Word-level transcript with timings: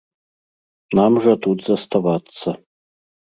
Нам 0.99 1.19
жа 1.27 1.35
тут 1.45 1.57
заставацца. 1.69 2.47